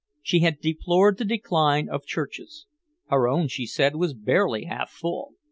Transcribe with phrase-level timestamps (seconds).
[0.23, 2.65] She had deplored the decline of churches;
[3.11, 5.33] her own, she said, was barely half full.